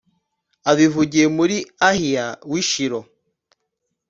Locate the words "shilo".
2.69-3.01